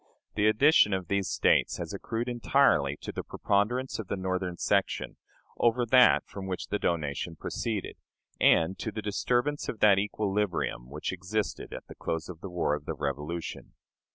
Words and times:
The 0.33 0.47
addition 0.47 0.95
of 0.95 1.09
these 1.09 1.27
States 1.29 1.77
has 1.77 1.93
accrued 1.93 2.27
entirely 2.27 2.97
to 3.01 3.11
the 3.11 3.21
preponderance 3.23 3.99
of 3.99 4.07
the 4.07 4.17
Northern 4.17 4.57
section 4.57 5.17
over 5.59 5.85
that 5.85 6.25
from 6.25 6.47
which 6.47 6.69
the 6.69 6.79
donation 6.79 7.35
proceeded, 7.35 7.97
and 8.39 8.79
to 8.79 8.91
the 8.91 9.03
disturbance 9.03 9.69
of 9.69 9.79
that 9.81 9.99
equilibrium 9.99 10.89
which 10.89 11.13
existed 11.13 11.71
at 11.71 11.85
the 11.85 11.93
close 11.93 12.29
of 12.29 12.41
the 12.41 12.49
war 12.49 12.73
of 12.73 12.85
the 12.85 12.95
Revolution. 12.95 13.73